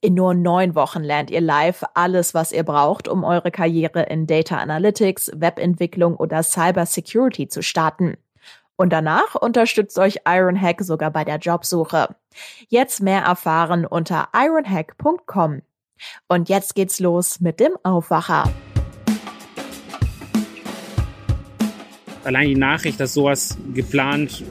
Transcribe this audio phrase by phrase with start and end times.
[0.00, 4.28] In nur neun Wochen lernt ihr live alles, was ihr braucht, um eure Karriere in
[4.28, 8.16] Data Analytics, Webentwicklung oder Cyber Security zu starten.
[8.76, 12.14] Und danach unterstützt euch Ironhack sogar bei der Jobsuche.
[12.68, 15.62] Jetzt mehr erfahren unter ironhack.com.
[16.28, 18.44] Und jetzt geht's los mit dem Aufwacher.
[22.22, 24.44] Allein die Nachricht, dass sowas geplant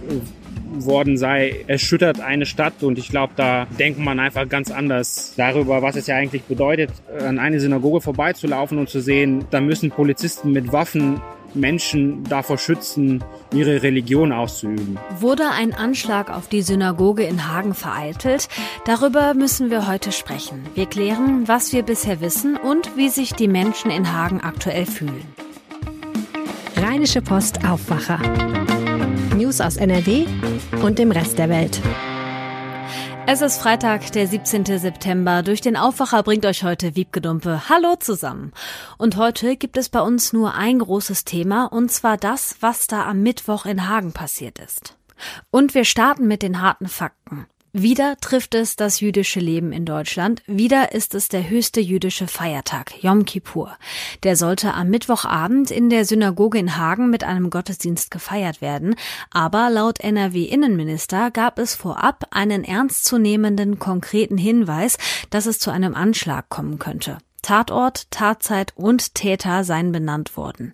[0.86, 2.84] worden sei, erschüttert eine Stadt.
[2.84, 6.92] Und ich glaube, da denkt man einfach ganz anders darüber, was es ja eigentlich bedeutet,
[7.20, 11.22] an eine Synagoge vorbeizulaufen und zu sehen, da müssen Polizisten mit Waffen
[11.54, 14.98] Menschen davor schützen, ihre Religion auszuüben.
[15.20, 18.48] Wurde ein Anschlag auf die Synagoge in Hagen vereitelt?
[18.86, 20.66] Darüber müssen wir heute sprechen.
[20.76, 25.26] Wir klären, was wir bisher wissen und wie sich die Menschen in Hagen aktuell fühlen.
[26.76, 28.20] Rheinische Post Aufwacher.
[29.38, 30.26] News aus NRW
[30.82, 31.80] und dem Rest der Welt.
[33.28, 34.66] Es ist Freitag, der 17.
[34.66, 35.44] September.
[35.44, 37.70] Durch den Aufwacher bringt euch heute Wiebke Dumpe.
[37.70, 38.52] Hallo zusammen.
[38.98, 43.06] Und heute gibt es bei uns nur ein großes Thema, und zwar das, was da
[43.06, 44.98] am Mittwoch in Hagen passiert ist.
[45.52, 47.46] Und wir starten mit den harten Fakten.
[47.74, 50.42] Wieder trifft es das jüdische Leben in Deutschland.
[50.48, 53.78] Wieder ist es der höchste jüdische Feiertag, Yom Kippur.
[54.24, 58.96] Der sollte am Mittwochabend in der Synagoge in Hagen mit einem Gottesdienst gefeiert werden.
[59.32, 64.98] Aber laut NRW-Innenminister gab es vorab einen ernstzunehmenden konkreten Hinweis,
[65.30, 67.18] dass es zu einem Anschlag kommen könnte.
[67.48, 70.74] Tatort, Tatzeit und Täter seien benannt worden.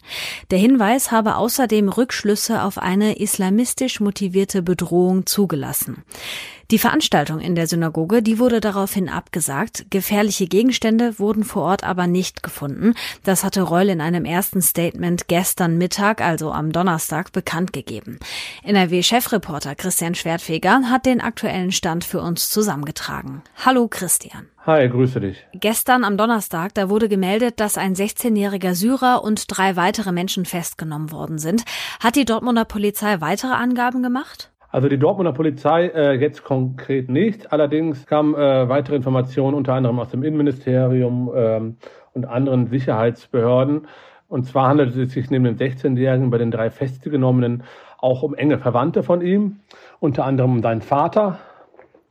[0.50, 6.04] Der Hinweis habe außerdem Rückschlüsse auf eine islamistisch motivierte Bedrohung zugelassen.
[6.72, 9.86] Die Veranstaltung in der Synagoge, die wurde daraufhin abgesagt.
[9.92, 12.96] Gefährliche Gegenstände wurden vor Ort aber nicht gefunden.
[13.24, 18.18] Das hatte Reul in einem ersten Statement gestern Mittag, also am Donnerstag, bekannt gegeben.
[18.64, 23.44] NRW-Chefreporter Christian Schwertfeger hat den aktuellen Stand für uns zusammengetragen.
[23.64, 24.47] Hallo Christian.
[24.66, 25.46] Hi, grüße dich.
[25.51, 31.12] Gestern am Donnerstag, da wurde gemeldet, dass ein 16-jähriger Syrer und drei weitere Menschen festgenommen
[31.12, 31.66] worden sind.
[32.01, 34.53] Hat die Dortmunder Polizei weitere Angaben gemacht?
[34.69, 37.52] Also die Dortmunder Polizei äh, jetzt konkret nicht.
[37.52, 41.78] Allerdings kamen äh, weitere Informationen unter anderem aus dem Innenministerium ähm,
[42.13, 43.88] und anderen Sicherheitsbehörden.
[44.29, 47.63] Und zwar handelt es sich neben dem 16-Jährigen bei den drei Festgenommenen
[47.97, 49.59] auch um enge Verwandte von ihm,
[50.00, 51.40] unter anderem um seinen Vater,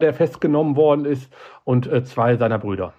[0.02, 1.32] der festgenommen worden ist,
[1.64, 2.92] und äh, zwei seiner Brüder.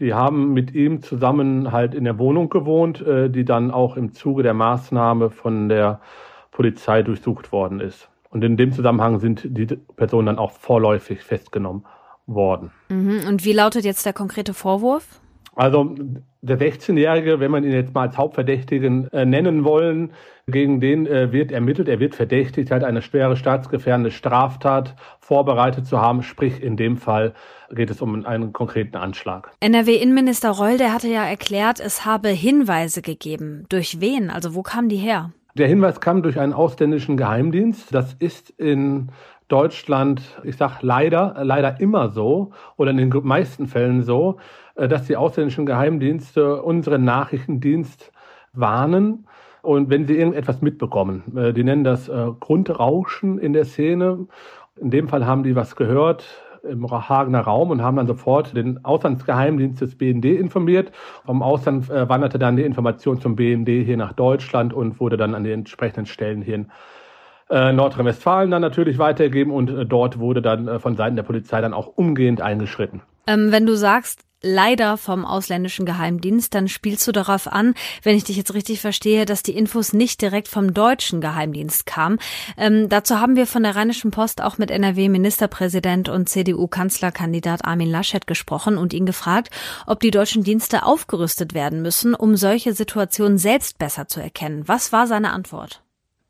[0.00, 4.12] Die haben mit ihm zusammen halt in der Wohnung gewohnt, äh, die dann auch im
[4.12, 6.00] Zuge der Maßnahme von der
[6.50, 8.08] Polizei durchsucht worden ist.
[8.30, 9.66] Und in dem Zusammenhang sind die
[9.96, 11.84] Personen dann auch vorläufig festgenommen
[12.26, 12.72] worden.
[12.88, 13.22] Mhm.
[13.26, 15.20] Und wie lautet jetzt der konkrete Vorwurf?
[15.58, 15.92] Also
[16.40, 20.12] der 16-Jährige, wenn man ihn jetzt mal als Hauptverdächtigen äh, nennen wollen,
[20.46, 26.00] gegen den äh, wird ermittelt, er wird verdächtigt, hat eine schwere staatsgefährdende Straftat vorbereitet zu
[26.00, 27.34] haben, sprich in dem Fall
[27.72, 29.50] geht es um einen konkreten Anschlag.
[29.58, 33.66] NRW-Innenminister Reul, der hatte ja erklärt, es habe Hinweise gegeben.
[33.68, 34.30] Durch wen?
[34.30, 35.32] Also wo kamen die her?
[35.56, 37.92] Der Hinweis kam durch einen ausländischen Geheimdienst.
[37.92, 39.10] Das ist in
[39.48, 44.38] Deutschland, ich sag leider, leider immer so oder in den meisten Fällen so,
[44.86, 48.12] dass die ausländischen Geheimdienste unseren Nachrichtendienst
[48.52, 49.26] warnen
[49.62, 51.22] und wenn sie irgendetwas mitbekommen.
[51.36, 54.26] Äh, die nennen das äh, Grundrauschen in der Szene.
[54.80, 56.24] In dem Fall haben die was gehört,
[56.62, 60.92] im Hagener Raum und haben dann sofort den Auslandsgeheimdienst des BND informiert.
[61.24, 65.34] Vom Ausland äh, wanderte dann die Information zum BND hier nach Deutschland und wurde dann
[65.34, 66.66] an den entsprechenden Stellen hier in
[67.50, 71.60] äh, Nordrhein-Westfalen dann natürlich weitergegeben und äh, dort wurde dann äh, von Seiten der Polizei
[71.60, 73.02] dann auch umgehend eingeschritten.
[73.26, 78.24] Ähm, wenn du sagst, leider vom ausländischen Geheimdienst, dann spielst du darauf an, wenn ich
[78.24, 82.18] dich jetzt richtig verstehe, dass die Infos nicht direkt vom deutschen Geheimdienst kamen.
[82.56, 88.26] Ähm, dazu haben wir von der Rheinischen Post auch mit NRW-Ministerpräsident und CDU-Kanzlerkandidat Armin Laschet
[88.26, 89.50] gesprochen und ihn gefragt,
[89.86, 94.62] ob die deutschen Dienste aufgerüstet werden müssen, um solche Situationen selbst besser zu erkennen.
[94.66, 95.82] Was war seine Antwort?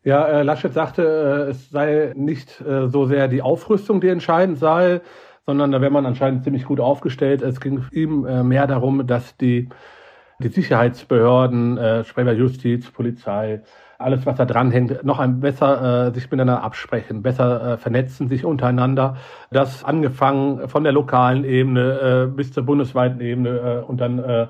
[0.05, 4.59] Ja, äh, Laschet sagte, äh, es sei nicht äh, so sehr die Aufrüstung, die entscheidend
[4.59, 5.01] sei,
[5.49, 7.41] sondern da wäre man anscheinend ziemlich gut aufgestellt.
[7.41, 9.71] Es ging ihm äh, mehr darum, dass die,
[10.41, 13.63] die Sicherheitsbehörden, äh, Sprecher Justiz, Polizei,
[13.97, 18.45] alles, was da dranhängt, noch ein besser äh, sich miteinander absprechen, besser äh, vernetzen sich
[18.45, 19.17] untereinander.
[19.51, 24.49] Das angefangen von der lokalen Ebene äh, bis zur bundesweiten Ebene äh, und dann äh,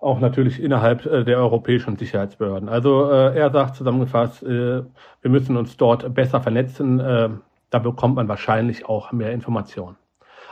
[0.00, 2.68] auch natürlich innerhalb äh, der europäischen Sicherheitsbehörden.
[2.68, 4.82] Also äh, er sagt zusammengefasst, äh,
[5.22, 6.98] wir müssen uns dort besser vernetzen.
[6.98, 7.28] Äh,
[7.70, 9.94] da bekommt man wahrscheinlich auch mehr Informationen.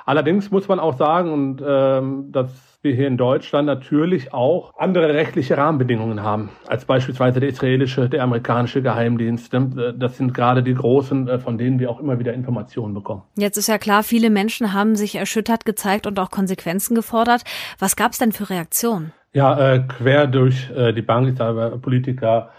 [0.07, 5.13] Allerdings muss man auch sagen, und ähm, dass wir hier in Deutschland natürlich auch andere
[5.13, 9.53] rechtliche Rahmenbedingungen haben, als beispielsweise der israelische, der amerikanische Geheimdienst.
[9.99, 13.25] Das sind gerade die großen, äh, von denen wir auch immer wieder Informationen bekommen.
[13.37, 17.43] Jetzt ist ja klar, viele Menschen haben sich erschüttert gezeigt und auch Konsequenzen gefordert.
[17.81, 19.13] Was gab es denn für Reaktionen?
[19.33, 21.37] Ja, äh, quer durch äh, die Bank,
[21.83, 22.51] Politiker,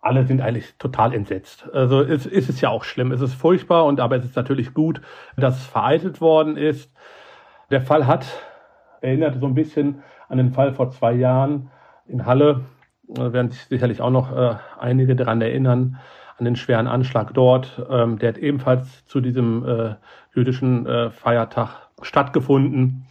[0.00, 1.68] alle sind eigentlich total entsetzt.
[1.72, 4.72] Also es, ist es ja auch schlimm, es ist furchtbar und aber es ist natürlich
[4.72, 5.00] gut,
[5.36, 6.92] dass es vereitelt worden ist.
[7.70, 8.26] Der Fall hat
[9.00, 11.70] erinnert so ein bisschen an den Fall vor zwei Jahren
[12.06, 12.62] in Halle.
[13.08, 15.98] Da werden sich sicherlich auch noch äh, einige daran erinnern,
[16.38, 17.84] an den schweren Anschlag dort.
[17.90, 19.94] Ähm, der hat ebenfalls zu diesem äh,
[20.34, 23.06] jüdischen äh, Feiertag stattgefunden.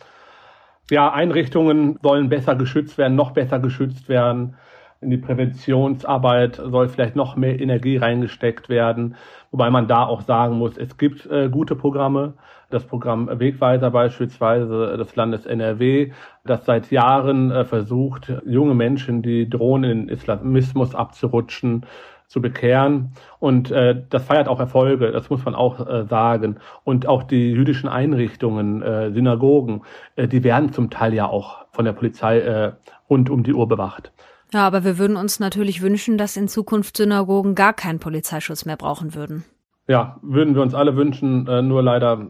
[0.89, 4.55] Ja, Einrichtungen sollen besser geschützt werden, noch besser geschützt werden
[5.01, 9.15] in die Präventionsarbeit soll vielleicht noch mehr Energie reingesteckt werden,
[9.51, 12.33] wobei man da auch sagen muss, es gibt äh, gute Programme.
[12.69, 16.11] Das Programm Wegweiser beispielsweise des Landes NRW,
[16.45, 21.85] das seit Jahren äh, versucht, junge Menschen, die drohen, in Islamismus abzurutschen,
[22.27, 23.13] zu bekehren.
[23.39, 26.57] Und äh, das feiert auch Erfolge, das muss man auch äh, sagen.
[26.83, 29.81] Und auch die jüdischen Einrichtungen, äh, Synagogen,
[30.15, 32.73] äh, die werden zum Teil ja auch von der Polizei äh,
[33.09, 34.11] rund um die Uhr bewacht.
[34.51, 38.77] Ja, aber wir würden uns natürlich wünschen, dass in Zukunft Synagogen gar keinen Polizeischutz mehr
[38.77, 39.45] brauchen würden.
[39.87, 42.27] Ja, würden wir uns alle wünschen, äh, nur leider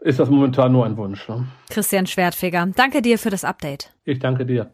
[0.00, 1.28] ist das momentan nur ein Wunsch.
[1.28, 1.46] Ne?
[1.70, 3.92] Christian Schwertfeger, danke dir für das Update.
[4.04, 4.70] Ich danke dir.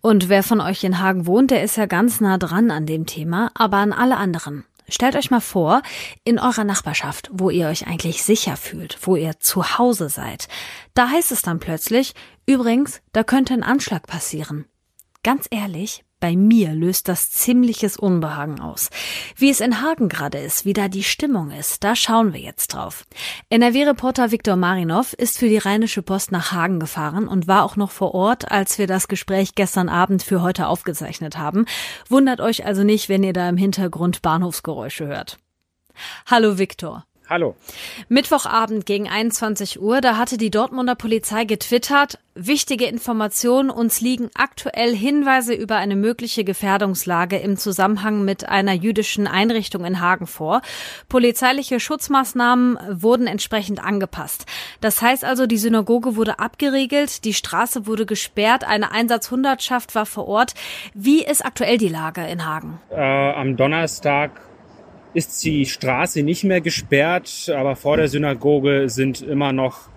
[0.00, 3.06] Und wer von euch in Hagen wohnt, der ist ja ganz nah dran an dem
[3.06, 4.64] Thema, aber an alle anderen.
[4.88, 5.80] Stellt euch mal vor,
[6.24, 10.48] in eurer Nachbarschaft, wo ihr euch eigentlich sicher fühlt, wo ihr zu Hause seid,
[10.92, 12.14] da heißt es dann plötzlich,
[12.46, 14.66] übrigens, da könnte ein Anschlag passieren.
[15.24, 18.90] Ganz ehrlich, bei mir löst das ziemliches Unbehagen aus.
[19.36, 22.74] Wie es in Hagen gerade ist, wie da die Stimmung ist, da schauen wir jetzt
[22.74, 23.06] drauf.
[23.48, 27.90] NRW-Reporter Viktor Marinov ist für die Rheinische Post nach Hagen gefahren und war auch noch
[27.90, 31.64] vor Ort, als wir das Gespräch gestern Abend für heute aufgezeichnet haben.
[32.10, 35.38] Wundert euch also nicht, wenn ihr da im Hintergrund Bahnhofsgeräusche hört.
[36.26, 37.06] Hallo Viktor.
[37.26, 37.56] Hallo.
[38.10, 44.94] Mittwochabend gegen 21 Uhr, da hatte die Dortmunder Polizei getwittert, wichtige Informationen, uns liegen aktuell
[44.94, 50.60] Hinweise über eine mögliche Gefährdungslage im Zusammenhang mit einer jüdischen Einrichtung in Hagen vor.
[51.08, 54.44] Polizeiliche Schutzmaßnahmen wurden entsprechend angepasst.
[54.82, 60.28] Das heißt also, die Synagoge wurde abgeriegelt, die Straße wurde gesperrt, eine Einsatzhundertschaft war vor
[60.28, 60.52] Ort.
[60.92, 62.80] Wie ist aktuell die Lage in Hagen?
[62.90, 64.32] Äh, am Donnerstag
[65.14, 69.88] ist die Straße nicht mehr gesperrt, aber vor der Synagoge sind immer noch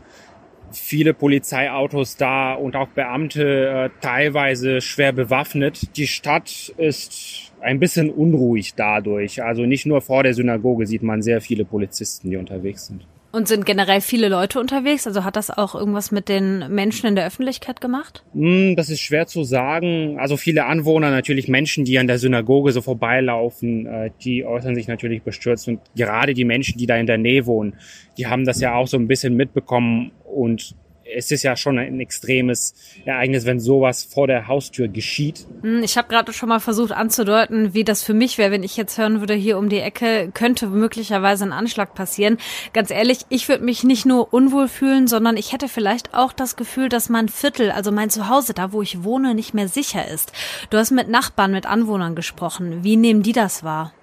[0.71, 5.97] viele Polizeiautos da und auch Beamte äh, teilweise schwer bewaffnet.
[5.97, 9.41] Die Stadt ist ein bisschen unruhig dadurch.
[9.41, 13.07] Also nicht nur vor der Synagoge sieht man sehr viele Polizisten, die unterwegs sind.
[13.31, 15.05] Und sind generell viele Leute unterwegs?
[15.05, 18.23] Also hat das auch irgendwas mit den Menschen in der Öffentlichkeit gemacht?
[18.33, 20.17] Hm, das ist schwer zu sagen.
[20.19, 24.87] Also viele Anwohner, natürlich Menschen, die an der Synagoge so vorbeilaufen, äh, die äußern sich
[24.87, 25.67] natürlich bestürzt.
[25.67, 27.75] Und gerade die Menschen, die da in der Nähe wohnen,
[28.17, 30.75] die haben das ja auch so ein bisschen mitbekommen und
[31.15, 32.73] es ist ja schon ein extremes
[33.05, 35.45] Ereignis, wenn sowas vor der Haustür geschieht.
[35.61, 38.77] Hm, ich habe gerade schon mal versucht anzudeuten, wie das für mich wäre, wenn ich
[38.77, 42.37] jetzt hören würde, hier um die Ecke könnte möglicherweise ein Anschlag passieren.
[42.73, 46.55] Ganz ehrlich, ich würde mich nicht nur unwohl fühlen, sondern ich hätte vielleicht auch das
[46.55, 50.33] Gefühl, dass mein Viertel, also mein Zuhause, da wo ich wohne, nicht mehr sicher ist.
[50.69, 52.83] Du hast mit Nachbarn, mit Anwohnern gesprochen.
[52.83, 53.93] Wie nehmen die das wahr?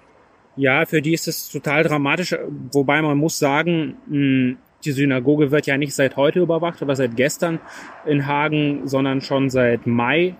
[0.57, 2.33] Ja, für die ist es total dramatisch,
[2.71, 7.15] wobei man muss sagen, hm, die Synagoge wird ja nicht seit heute überwacht oder seit
[7.15, 7.59] gestern
[8.05, 10.35] in Hagen, sondern schon seit Mai.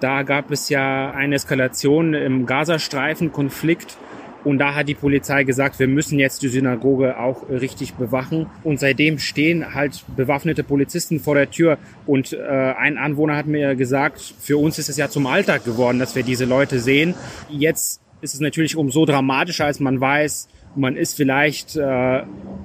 [0.00, 3.96] Da gab es ja eine Eskalation im Gazastreifen-Konflikt.
[4.44, 8.46] Und da hat die Polizei gesagt, wir müssen jetzt die Synagoge auch richtig bewachen.
[8.62, 11.76] Und seitdem stehen halt bewaffnete Polizisten vor der Tür.
[12.06, 15.98] Und äh, ein Anwohner hat mir gesagt, für uns ist es ja zum Alltag geworden,
[15.98, 17.14] dass wir diese Leute sehen.
[17.50, 22.22] Jetzt ist es natürlich umso dramatischer, als man weiß, man ist vielleicht äh,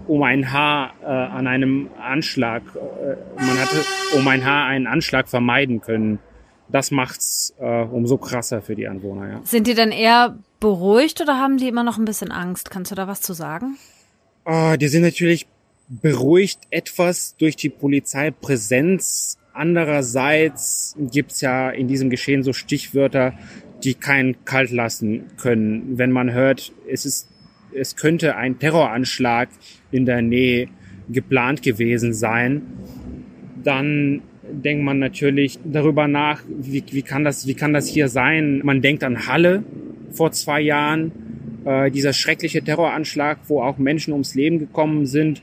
[0.07, 3.83] um ein Haar äh, an einem Anschlag, äh, man hatte
[4.15, 6.19] um ein Haar einen Anschlag vermeiden können.
[6.69, 9.29] Das macht's äh, umso krasser für die Anwohner.
[9.29, 9.41] Ja.
[9.43, 12.69] Sind die denn eher beruhigt oder haben die immer noch ein bisschen Angst?
[12.69, 13.77] Kannst du da was zu sagen?
[14.45, 15.47] Oh, die sind natürlich
[15.87, 19.37] beruhigt etwas durch die Polizeipräsenz.
[19.53, 23.33] Andererseits gibt's ja in diesem Geschehen so Stichwörter,
[23.83, 25.97] die keinen kalt lassen können.
[25.97, 27.27] Wenn man hört, es ist
[27.75, 29.49] es könnte ein Terroranschlag
[29.91, 30.67] in der Nähe
[31.09, 32.61] geplant gewesen sein,
[33.63, 38.61] dann denkt man natürlich darüber nach, wie, wie, kann das, wie kann das hier sein?
[38.63, 39.63] Man denkt an Halle
[40.11, 41.11] vor zwei Jahren,
[41.65, 45.41] äh, dieser schreckliche Terroranschlag, wo auch Menschen ums Leben gekommen sind.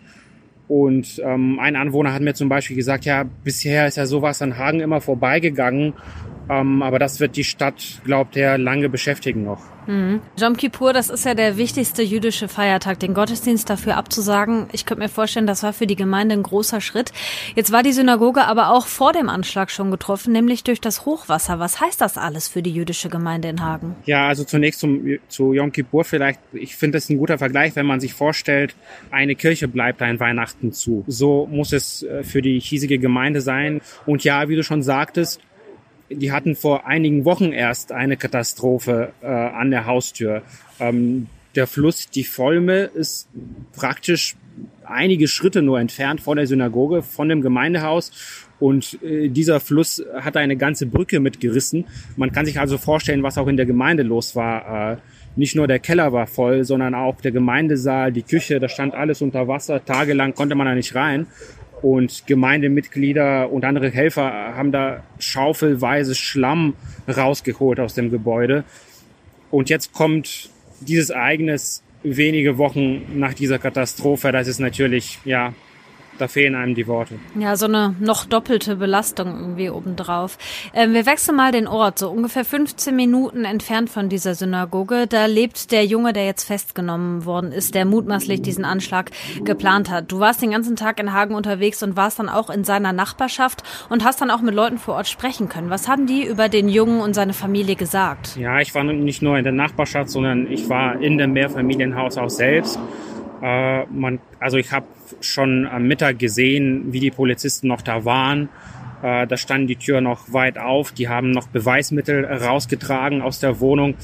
[0.69, 4.57] Und ähm, ein Anwohner hat mir zum Beispiel gesagt, ja, bisher ist ja sowas an
[4.57, 5.95] Hagen immer vorbeigegangen.
[6.51, 9.63] Ähm, aber das wird die Stadt, glaubt er, lange beschäftigen noch.
[9.87, 10.21] Mhm.
[10.37, 12.99] Jom Kippur, das ist ja der wichtigste jüdische Feiertag.
[12.99, 16.81] Den Gottesdienst dafür abzusagen, ich könnte mir vorstellen, das war für die Gemeinde ein großer
[16.81, 17.13] Schritt.
[17.55, 21.61] Jetzt war die Synagoge aber auch vor dem Anschlag schon getroffen, nämlich durch das Hochwasser.
[21.61, 23.95] Was heißt das alles für die jüdische Gemeinde in Hagen?
[24.05, 26.41] Ja, also zunächst zum, zu Yom Kippur vielleicht.
[26.53, 28.75] Ich finde das ein guter Vergleich, wenn man sich vorstellt,
[29.11, 31.05] eine Kirche bleibt ein Weihnachten zu.
[31.07, 33.81] So muss es äh, für die hiesige Gemeinde sein.
[34.05, 35.41] Und ja, wie du schon sagtest,
[36.11, 40.43] die hatten vor einigen Wochen erst eine Katastrophe äh, an der Haustür.
[40.79, 43.29] Ähm, der Fluss, die Volme, ist
[43.75, 44.37] praktisch
[44.85, 48.13] einige Schritte nur entfernt von der Synagoge, von dem Gemeindehaus.
[48.59, 51.87] Und äh, dieser Fluss hat eine ganze Brücke mitgerissen.
[52.17, 54.93] Man kann sich also vorstellen, was auch in der Gemeinde los war.
[54.93, 54.97] Äh,
[55.37, 59.23] nicht nur der Keller war voll, sondern auch der Gemeindesaal, die Küche, da stand alles
[59.23, 59.85] unter Wasser.
[59.85, 61.29] Tagelang konnte man da nicht rein.
[61.83, 64.23] Und Gemeindemitglieder und andere Helfer
[64.55, 66.75] haben da schaufelweise Schlamm
[67.09, 68.65] rausgeholt aus dem Gebäude.
[69.51, 74.33] Und jetzt kommt dieses Ereignis wenige Wochen nach dieser Katastrophe.
[74.33, 75.55] Das ist natürlich, ja,
[76.21, 77.19] da fehlen einem die Worte.
[77.39, 80.39] Ja, so eine noch doppelte Belastung irgendwie obendrauf.
[80.75, 85.07] Ähm, wir wechseln mal den Ort, so ungefähr 15 Minuten entfernt von dieser Synagoge.
[85.07, 89.11] Da lebt der Junge, der jetzt festgenommen worden ist, der mutmaßlich diesen Anschlag
[89.45, 90.13] geplant hat.
[90.13, 93.63] Du warst den ganzen Tag in Hagen unterwegs und warst dann auch in seiner Nachbarschaft
[93.89, 95.71] und hast dann auch mit Leuten vor Ort sprechen können.
[95.71, 98.37] Was haben die über den Jungen und seine Familie gesagt?
[98.37, 102.31] Ja, ich war nicht nur in der Nachbarschaft, sondern ich war in dem Mehrfamilienhaus auch
[102.31, 102.79] selbst.
[103.43, 104.87] Äh, man, also ich habe
[105.21, 108.49] schon am Mittag gesehen, wie die Polizisten noch da waren.
[109.03, 110.93] Äh, da standen die Tür noch weit auf.
[110.93, 113.95] Die haben noch Beweismittel rausgetragen aus der Wohnung.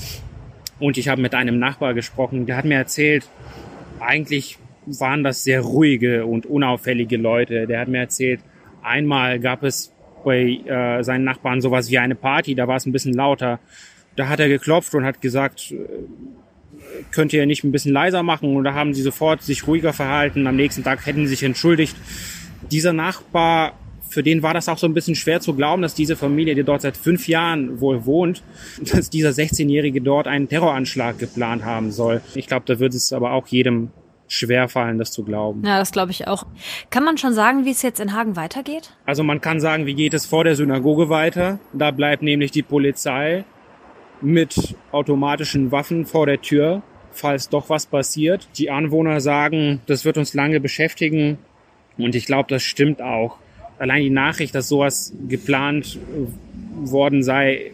[0.79, 2.47] Und ich habe mit einem Nachbar gesprochen.
[2.47, 3.29] Der hat mir erzählt,
[4.01, 7.67] eigentlich waren das sehr ruhige und unauffällige Leute.
[7.67, 8.41] Der hat mir erzählt,
[8.83, 9.93] einmal gab es
[10.25, 13.61] bei äh, seinen Nachbarn sowas wie eine Party, da war es ein bisschen lauter.
[14.17, 15.73] Da hat er geklopft und hat gesagt,
[17.11, 18.57] könnt ihr nicht ein bisschen leiser machen?
[18.57, 20.47] Und da haben sie sofort sich ruhiger verhalten.
[20.47, 21.97] Am nächsten Tag hätten sie sich entschuldigt.
[22.71, 23.73] Dieser Nachbar,
[24.09, 26.65] für den war das auch so ein bisschen schwer zu glauben, dass diese Familie, die
[26.65, 28.43] dort seit fünf Jahren wohl wohnt,
[28.93, 32.21] dass dieser 16-Jährige dort einen Terroranschlag geplant haben soll.
[32.35, 33.91] Ich glaube, da wird es aber auch jedem
[34.29, 35.63] schwer fallen, das zu glauben.
[35.65, 36.47] Ja, das glaube ich auch.
[36.91, 38.93] Kann man schon sagen, wie es jetzt in Hagen weitergeht?
[39.05, 41.59] Also man kann sagen, wie geht es vor der Synagoge weiter?
[41.73, 43.45] Da bleibt nämlich die Polizei
[44.21, 46.83] mit automatischen Waffen vor der Tür,
[47.13, 48.49] falls doch was passiert.
[48.59, 51.39] Die Anwohner sagen, das wird uns lange beschäftigen
[51.99, 53.39] und ich glaube, das stimmt auch.
[53.79, 55.99] Allein die Nachricht, dass sowas geplant
[56.85, 57.73] worden sei,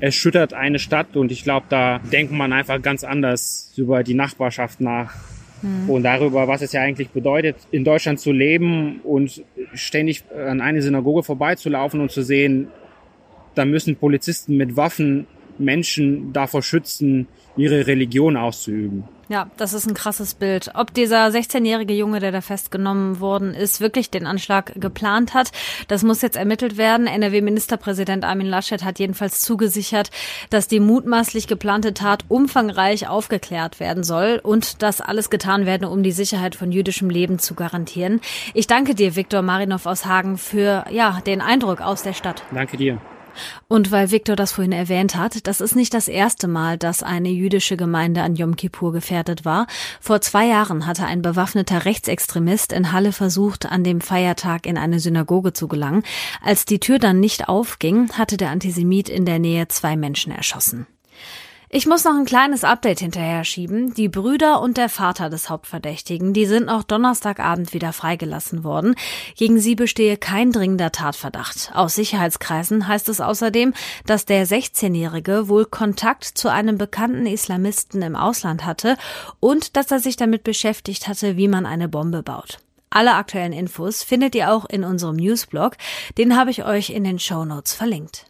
[0.00, 4.80] erschüttert eine Stadt und ich glaube, da denkt man einfach ganz anders über die Nachbarschaft
[4.80, 5.14] nach
[5.62, 5.88] mhm.
[5.88, 10.82] und darüber, was es ja eigentlich bedeutet, in Deutschland zu leben und ständig an eine
[10.82, 12.66] Synagoge vorbeizulaufen und zu sehen,
[13.54, 15.26] da müssen Polizisten mit Waffen
[15.64, 19.04] Menschen davor schützen, ihre Religion auszuüben.
[19.28, 20.70] Ja, das ist ein krasses Bild.
[20.74, 25.52] Ob dieser 16-jährige Junge, der da festgenommen worden ist, wirklich den Anschlag geplant hat,
[25.88, 27.06] das muss jetzt ermittelt werden.
[27.06, 30.10] NRW-Ministerpräsident Armin Laschet hat jedenfalls zugesichert,
[30.50, 36.02] dass die mutmaßlich geplante Tat umfangreich aufgeklärt werden soll und dass alles getan werde, um
[36.02, 38.20] die Sicherheit von jüdischem Leben zu garantieren.
[38.52, 42.42] Ich danke dir, Viktor Marinov aus Hagen, für ja, den Eindruck aus der Stadt.
[42.52, 43.00] Danke dir.
[43.68, 47.30] Und weil Viktor das vorhin erwähnt hat, das ist nicht das erste Mal, dass eine
[47.30, 49.66] jüdische Gemeinde an Yom Kippur gefährdet war.
[50.00, 55.00] Vor zwei Jahren hatte ein bewaffneter Rechtsextremist in Halle versucht, an dem Feiertag in eine
[55.00, 56.02] Synagoge zu gelangen.
[56.42, 60.86] Als die Tür dann nicht aufging, hatte der Antisemit in der Nähe zwei Menschen erschossen.
[61.74, 63.94] Ich muss noch ein kleines Update hinterher schieben.
[63.94, 68.94] Die Brüder und der Vater des Hauptverdächtigen, die sind noch Donnerstagabend wieder freigelassen worden.
[69.36, 71.70] Gegen sie bestehe kein dringender Tatverdacht.
[71.72, 73.72] Aus Sicherheitskreisen heißt es außerdem,
[74.04, 78.98] dass der 16-Jährige wohl Kontakt zu einem bekannten Islamisten im Ausland hatte
[79.40, 82.58] und dass er sich damit beschäftigt hatte, wie man eine Bombe baut.
[82.90, 85.78] Alle aktuellen Infos findet ihr auch in unserem Newsblog.
[86.18, 88.26] Den habe ich euch in den Show Notes verlinkt.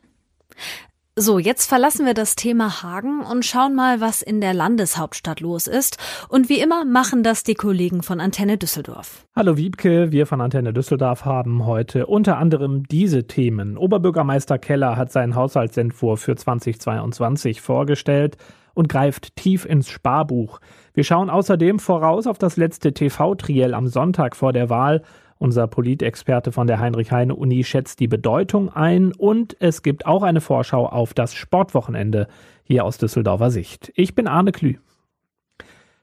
[1.14, 5.66] So, jetzt verlassen wir das Thema Hagen und schauen mal, was in der Landeshauptstadt los
[5.66, 5.98] ist.
[6.30, 9.26] Und wie immer machen das die Kollegen von Antenne Düsseldorf.
[9.36, 13.76] Hallo Wiebke, wir von Antenne Düsseldorf haben heute unter anderem diese Themen.
[13.76, 18.38] Oberbürgermeister Keller hat seinen Haushaltsentwurf für 2022 vorgestellt
[18.72, 20.60] und greift tief ins Sparbuch.
[20.94, 25.02] Wir schauen außerdem voraus auf das letzte TV-Triell am Sonntag vor der Wahl
[25.42, 30.86] Unser Politexperte von der Heinrich-Heine-Uni schätzt die Bedeutung ein und es gibt auch eine Vorschau
[30.86, 32.28] auf das Sportwochenende
[32.62, 33.92] hier aus Düsseldorfer Sicht.
[33.96, 34.76] Ich bin Arne Klü.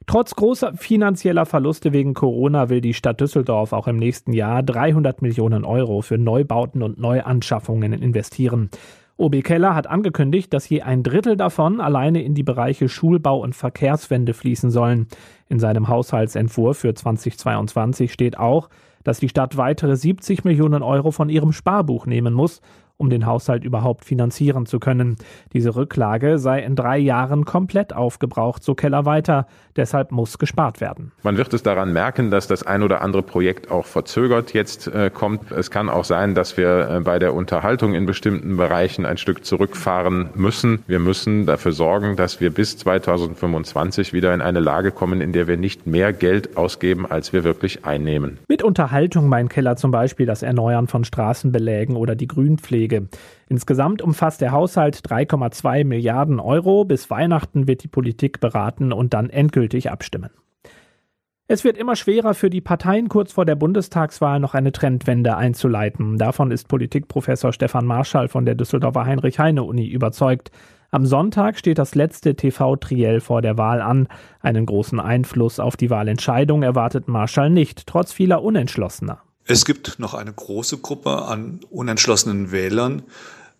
[0.06, 5.22] Trotz großer finanzieller Verluste wegen Corona will die Stadt Düsseldorf auch im nächsten Jahr 300
[5.22, 8.68] Millionen Euro für Neubauten und Neuanschaffungen investieren.
[9.16, 13.54] OB Keller hat angekündigt, dass je ein Drittel davon alleine in die Bereiche Schulbau und
[13.54, 15.08] Verkehrswende fließen sollen.
[15.48, 18.68] In seinem Haushaltsentwurf für 2022 steht auch,
[19.04, 22.60] dass die Stadt weitere 70 Millionen Euro von ihrem Sparbuch nehmen muss,
[23.00, 25.16] um den Haushalt überhaupt finanzieren zu können.
[25.52, 29.46] Diese Rücklage sei in drei Jahren komplett aufgebraucht, so Keller weiter.
[29.76, 31.12] Deshalb muss gespart werden.
[31.22, 35.10] Man wird es daran merken, dass das ein oder andere Projekt auch verzögert jetzt äh,
[35.12, 35.50] kommt.
[35.50, 39.44] Es kann auch sein, dass wir äh, bei der Unterhaltung in bestimmten Bereichen ein Stück
[39.44, 40.82] zurückfahren müssen.
[40.86, 45.46] Wir müssen dafür sorgen, dass wir bis 2025 wieder in eine Lage kommen, in der
[45.46, 48.38] wir nicht mehr Geld ausgeben, als wir wirklich einnehmen.
[48.48, 52.89] Mit Unterhaltung meint Keller zum Beispiel das Erneuern von Straßenbelägen oder die Grünpflege.
[52.90, 53.08] Pflege.
[53.48, 56.84] Insgesamt umfasst der Haushalt 3,2 Milliarden Euro.
[56.84, 60.30] Bis Weihnachten wird die Politik beraten und dann endgültig abstimmen.
[61.48, 66.16] Es wird immer schwerer für die Parteien kurz vor der Bundestagswahl noch eine Trendwende einzuleiten.
[66.16, 70.52] Davon ist Politikprofessor Stefan Marschall von der Düsseldorfer Heinrich-Heine-Uni überzeugt.
[70.92, 74.06] Am Sonntag steht das letzte TV-Triell vor der Wahl an.
[74.40, 79.20] Einen großen Einfluss auf die Wahlentscheidung erwartet Marschall nicht, trotz vieler Unentschlossener.
[79.46, 83.02] Es gibt noch eine große Gruppe an unentschlossenen Wählern.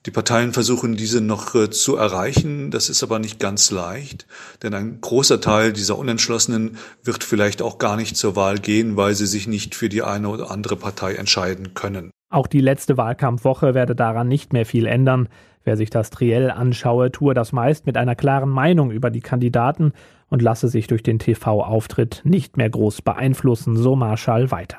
[0.07, 2.71] Die Parteien versuchen, diese noch äh, zu erreichen.
[2.71, 4.27] Das ist aber nicht ganz leicht,
[4.63, 9.15] denn ein großer Teil dieser Unentschlossenen wird vielleicht auch gar nicht zur Wahl gehen, weil
[9.15, 12.11] sie sich nicht für die eine oder andere Partei entscheiden können.
[12.31, 15.29] Auch die letzte Wahlkampfwoche werde daran nicht mehr viel ändern.
[15.65, 19.93] Wer sich das Triell anschaue, tue das meist mit einer klaren Meinung über die Kandidaten
[20.29, 24.79] und lasse sich durch den TV-Auftritt nicht mehr groß beeinflussen, so Marschall weiter.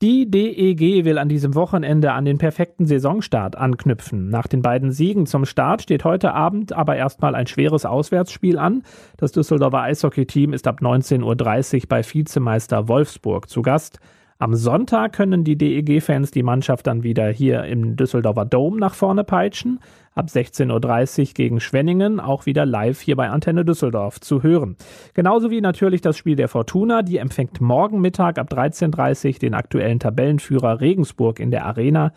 [0.00, 4.30] Die DEG will an diesem Wochenende an den perfekten Saisonstart anknüpfen.
[4.30, 8.84] Nach den beiden Siegen zum Start steht heute Abend aber erstmal ein schweres Auswärtsspiel an.
[9.16, 13.98] Das Düsseldorfer Eishockey-Team ist ab 19.30 Uhr bei Vizemeister Wolfsburg zu Gast.
[14.40, 19.24] Am Sonntag können die DEG-Fans die Mannschaft dann wieder hier im Düsseldorfer Dome nach vorne
[19.24, 19.80] peitschen.
[20.14, 24.76] Ab 16.30 Uhr gegen Schwenningen auch wieder live hier bei Antenne Düsseldorf zu hören.
[25.12, 27.02] Genauso wie natürlich das Spiel der Fortuna.
[27.02, 32.12] Die empfängt morgen Mittag ab 13.30 Uhr den aktuellen Tabellenführer Regensburg in der Arena.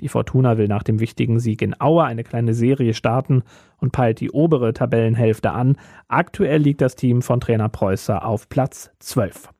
[0.00, 3.42] Die Fortuna will nach dem wichtigen Sieg in Aue eine kleine Serie starten
[3.76, 5.76] und peilt die obere Tabellenhälfte an.
[6.08, 9.50] Aktuell liegt das Team von Trainer Preußer auf Platz 12.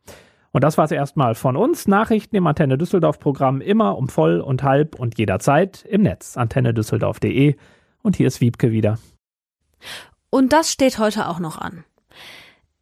[0.57, 1.87] Und das war es erstmal von uns.
[1.87, 7.57] Nachrichten im Antenne Düsseldorf Programm immer um voll und halb und jederzeit im Netz antennedüsseldorf.de.
[8.03, 8.99] Und hier ist Wiebke wieder.
[10.31, 11.85] Und das steht heute auch noch an.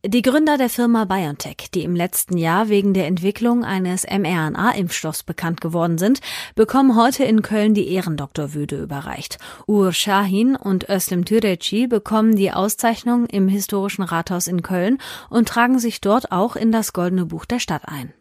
[0.07, 5.63] Die Gründer der Firma BioNTech, die im letzten Jahr wegen der Entwicklung eines mRNA-Impfstoffs bekannt
[5.63, 6.21] geworden sind,
[6.55, 9.39] bekommen heute in Köln die Ehrendoktorwürde überreicht.
[9.67, 14.99] Ur Shahin und Özlem Türeci bekommen die Auszeichnung im historischen Rathaus in Köln
[15.31, 18.13] und tragen sich dort auch in das Goldene Buch der Stadt ein.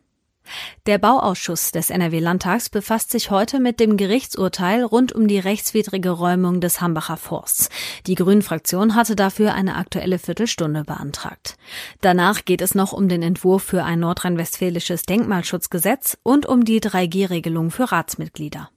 [0.85, 6.61] Der Bauausschuss des NRW-Landtags befasst sich heute mit dem Gerichtsurteil rund um die rechtswidrige Räumung
[6.61, 7.69] des Hambacher Forsts.
[8.07, 11.57] Die Grünen-Fraktion hatte dafür eine aktuelle Viertelstunde beantragt.
[12.01, 17.71] Danach geht es noch um den Entwurf für ein nordrhein-westfälisches Denkmalschutzgesetz und um die 3G-Regelung
[17.71, 18.69] für Ratsmitglieder.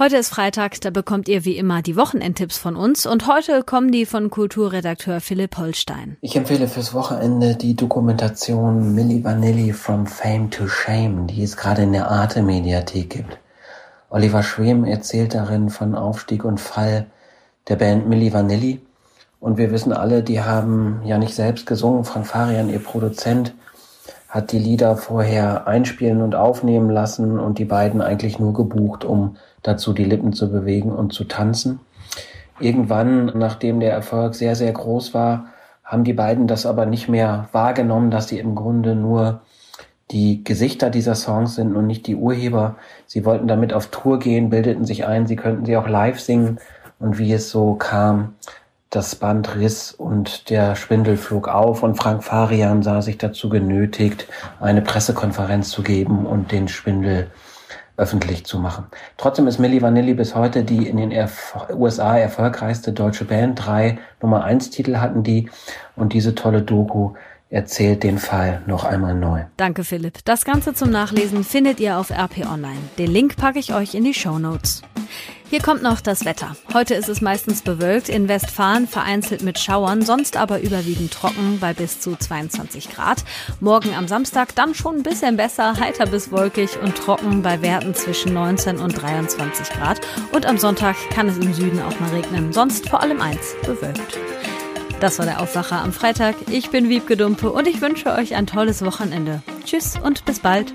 [0.00, 3.90] Heute ist Freitag, da bekommt ihr wie immer die Wochenendtipps von uns und heute kommen
[3.90, 6.16] die von Kulturredakteur Philipp Holstein.
[6.20, 11.82] Ich empfehle fürs Wochenende die Dokumentation Milli Vanilli from Fame to Shame, die es gerade
[11.82, 13.38] in der Arte Mediathek gibt.
[14.08, 17.06] Oliver Schwem erzählt darin von Aufstieg und Fall
[17.66, 18.80] der Band Milli Vanilli
[19.40, 22.04] und wir wissen alle, die haben ja nicht selbst gesungen.
[22.04, 23.52] Frank Farian, ihr Produzent,
[24.28, 29.36] hat die Lieder vorher einspielen und aufnehmen lassen und die beiden eigentlich nur gebucht, um
[29.62, 31.80] dazu die Lippen zu bewegen und zu tanzen.
[32.60, 35.46] Irgendwann, nachdem der Erfolg sehr, sehr groß war,
[35.84, 39.40] haben die beiden das aber nicht mehr wahrgenommen, dass sie im Grunde nur
[40.10, 42.76] die Gesichter dieser Songs sind und nicht die Urheber.
[43.06, 46.58] Sie wollten damit auf Tour gehen, bildeten sich ein, sie könnten sie auch live singen.
[46.98, 48.34] Und wie es so kam,
[48.90, 54.26] das Band riss und der Schwindel flog auf und Frank Farian sah sich dazu genötigt,
[54.60, 57.30] eine Pressekonferenz zu geben und den Schwindel
[57.98, 58.86] öffentlich zu machen.
[59.18, 63.66] Trotzdem ist Milli Vanilli bis heute die in den Erf USA erfolgreichste deutsche Band.
[63.66, 65.50] Drei Nummer eins Titel hatten die
[65.96, 67.12] und diese tolle Doku,
[67.50, 69.44] erzählt den Fall noch einmal neu.
[69.56, 70.24] Danke, Philipp.
[70.24, 72.78] Das Ganze zum Nachlesen findet ihr auf RP Online.
[72.98, 74.82] Den Link packe ich euch in die Show Notes.
[75.50, 76.54] Hier kommt noch das Wetter.
[76.74, 81.72] Heute ist es meistens bewölkt, in Westfalen vereinzelt mit Schauern, sonst aber überwiegend trocken bei
[81.72, 83.24] bis zu 22 Grad.
[83.58, 87.94] Morgen am Samstag dann schon ein bisschen besser, heiter bis wolkig und trocken bei Werten
[87.94, 90.02] zwischen 19 und 23 Grad.
[90.32, 94.18] Und am Sonntag kann es im Süden auch mal regnen, sonst vor allem eins, bewölkt.
[95.00, 96.34] Das war der Aufwacher am Freitag.
[96.50, 99.42] Ich bin Wiebke Dumpe und ich wünsche euch ein tolles Wochenende.
[99.64, 100.74] Tschüss und bis bald.